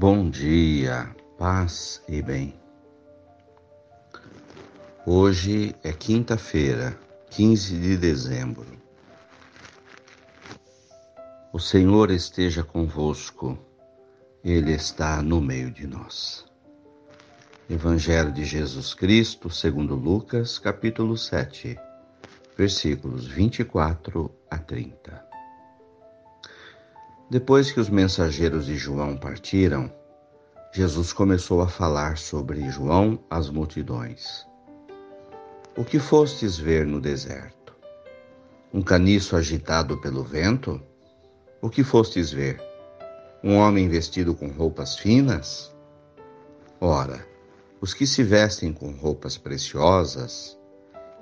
[0.00, 2.54] Bom dia, paz e bem.
[5.04, 6.96] Hoje é quinta-feira,
[7.30, 8.64] 15 de dezembro.
[11.52, 13.58] O Senhor esteja convosco,
[14.44, 16.46] Ele está no meio de nós.
[17.68, 21.76] Evangelho de Jesus Cristo, segundo Lucas, capítulo 7,
[22.56, 25.27] versículos 24 a 30.
[27.30, 29.92] Depois que os mensageiros de João partiram,
[30.72, 34.46] Jesus começou a falar sobre João às multidões.
[35.76, 37.76] O que fostes ver no deserto?
[38.72, 40.80] Um caniço agitado pelo vento?
[41.60, 42.62] O que fostes ver?
[43.44, 45.70] Um homem vestido com roupas finas?
[46.80, 47.26] Ora,
[47.78, 50.58] os que se vestem com roupas preciosas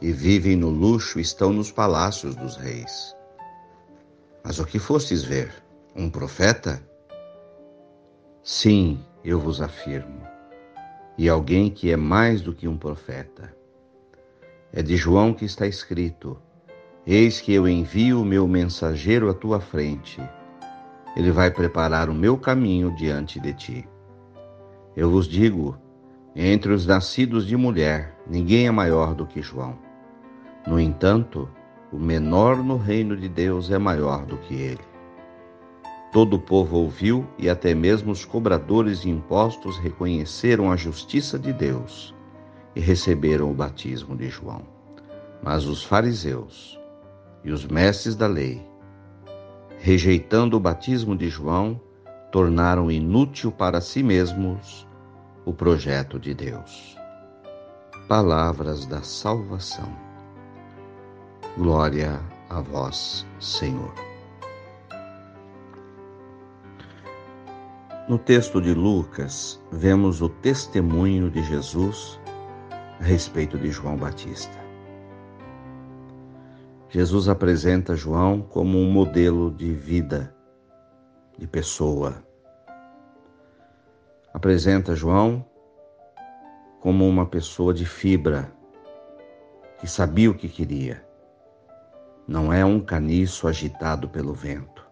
[0.00, 3.12] e vivem no luxo estão nos palácios dos reis.
[4.44, 5.65] Mas o que fostes ver?
[5.98, 6.82] Um profeta?
[8.42, 10.20] Sim, eu vos afirmo,
[11.16, 13.56] e alguém que é mais do que um profeta.
[14.72, 16.36] É de João que está escrito:
[17.06, 20.20] Eis que eu envio o meu mensageiro à tua frente.
[21.16, 23.88] Ele vai preparar o meu caminho diante de ti.
[24.94, 25.78] Eu vos digo:
[26.34, 29.78] entre os nascidos de mulher, ninguém é maior do que João.
[30.66, 31.48] No entanto,
[31.90, 34.95] o menor no reino de Deus é maior do que ele.
[36.12, 41.52] Todo o povo ouviu e até mesmo os cobradores de impostos reconheceram a justiça de
[41.52, 42.14] Deus
[42.74, 44.62] e receberam o batismo de João.
[45.42, 46.78] Mas os fariseus
[47.44, 48.64] e os mestres da lei,
[49.78, 51.80] rejeitando o batismo de João,
[52.32, 54.86] tornaram inútil para si mesmos
[55.44, 56.96] o projeto de Deus.
[58.08, 59.90] Palavras da salvação.
[61.56, 62.20] Glória
[62.50, 64.05] a vós, Senhor.
[68.08, 72.20] No texto de Lucas, vemos o testemunho de Jesus
[73.00, 74.56] a respeito de João Batista.
[76.88, 80.32] Jesus apresenta João como um modelo de vida,
[81.36, 82.24] de pessoa.
[84.32, 85.44] Apresenta João
[86.78, 88.52] como uma pessoa de fibra,
[89.80, 91.04] que sabia o que queria.
[92.24, 94.86] Não é um caniço agitado pelo vento.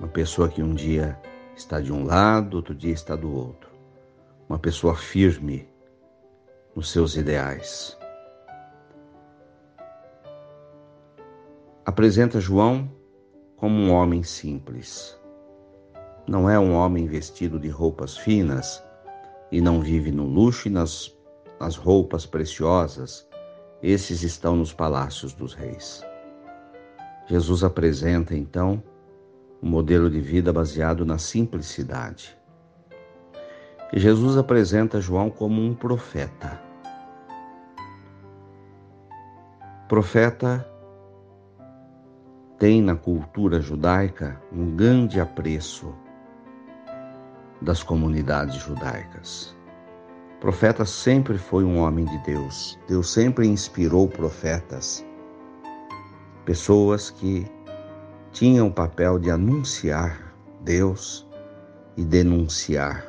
[0.00, 1.16] Uma pessoa que um dia
[1.56, 3.70] está de um lado, outro dia está do outro.
[4.48, 5.68] Uma pessoa firme
[6.74, 7.96] nos seus ideais.
[11.84, 12.90] Apresenta João
[13.56, 15.18] como um homem simples.
[16.26, 18.82] Não é um homem vestido de roupas finas
[19.52, 21.16] e não vive no luxo e nas,
[21.60, 23.28] nas roupas preciosas.
[23.82, 26.02] Esses estão nos palácios dos reis.
[27.26, 28.82] Jesus apresenta então
[29.62, 32.36] um modelo de vida baseado na simplicidade.
[33.92, 36.60] E Jesus apresenta João como um profeta.
[39.88, 40.68] Profeta
[42.58, 45.94] tem na cultura judaica um grande apreço
[47.60, 49.56] das comunidades judaicas.
[50.40, 52.78] profeta sempre foi um homem de Deus.
[52.86, 55.04] Deus sempre inspirou profetas,
[56.44, 57.46] pessoas que
[58.34, 61.24] tinha o papel de anunciar Deus
[61.96, 63.06] e denunciar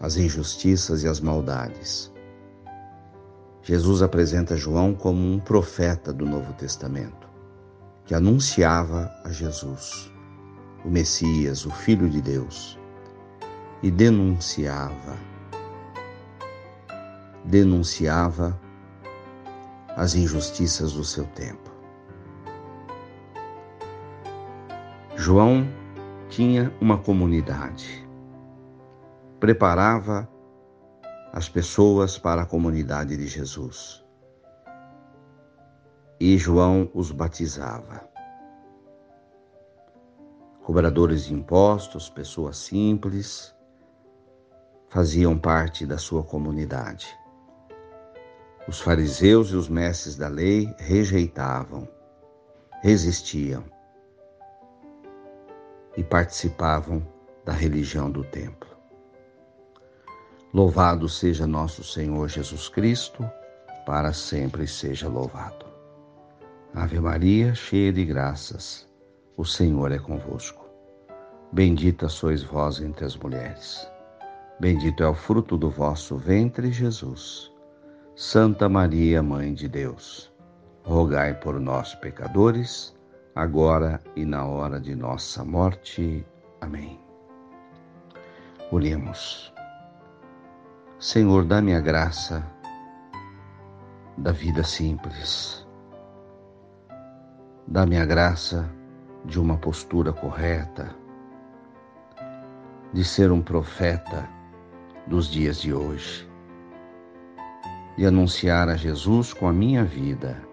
[0.00, 2.12] as injustiças e as maldades.
[3.62, 7.28] Jesus apresenta João como um profeta do Novo Testamento,
[8.04, 10.10] que anunciava a Jesus,
[10.84, 12.76] o Messias, o Filho de Deus,
[13.80, 15.16] e denunciava,
[17.44, 18.60] denunciava
[19.96, 21.69] as injustiças do seu tempo.
[25.22, 25.68] João
[26.30, 28.08] tinha uma comunidade,
[29.38, 30.26] preparava
[31.30, 34.02] as pessoas para a comunidade de Jesus.
[36.18, 38.08] E João os batizava.
[40.62, 43.54] Cobradores de impostos, pessoas simples,
[44.88, 47.14] faziam parte da sua comunidade.
[48.66, 51.86] Os fariseus e os mestres da lei rejeitavam,
[52.80, 53.62] resistiam
[55.96, 57.06] e participavam
[57.44, 58.70] da religião do templo.
[60.52, 63.28] Louvado seja nosso Senhor Jesus Cristo,
[63.86, 65.66] para sempre seja louvado.
[66.74, 68.88] Ave Maria, cheia de graças,
[69.36, 70.68] o Senhor é convosco.
[71.52, 73.88] Bendita sois vós entre as mulheres.
[74.60, 77.50] Bendito é o fruto do vosso ventre, Jesus.
[78.14, 80.30] Santa Maria, Mãe de Deus,
[80.82, 82.94] rogai por nós, pecadores,
[83.34, 86.24] agora e na hora de nossa morte.
[86.60, 86.98] Amém.
[88.70, 89.52] Oremos.
[90.98, 92.44] Senhor, dá-me a graça
[94.18, 95.66] da vida simples.
[97.66, 98.70] Dá-me a graça
[99.24, 100.94] de uma postura correta,
[102.92, 104.28] de ser um profeta
[105.06, 106.28] dos dias de hoje,
[107.96, 110.49] de anunciar a Jesus com a minha vida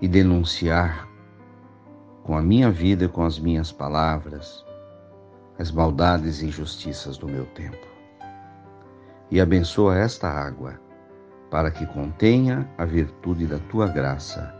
[0.00, 1.08] e denunciar
[2.22, 4.64] com a minha vida e com as minhas palavras
[5.60, 7.86] as maldades e injustiças do meu tempo.
[9.30, 10.80] E abençoa esta água,
[11.50, 14.54] para que contenha a virtude da tua graça,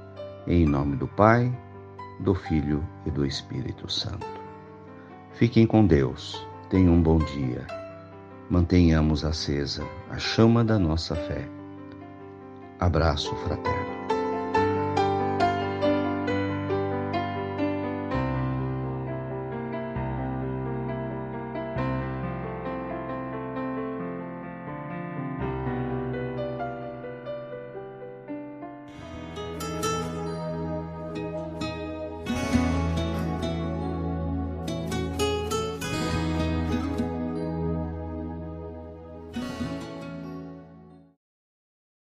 [0.46, 1.50] em nome do Pai,
[2.20, 4.26] do Filho e do Espírito Santo.
[5.32, 7.66] Fiquem com Deus, tenham um bom dia.
[8.50, 11.48] Mantenhamos acesa a chama da nossa fé.
[12.78, 13.89] Abraço fraterno.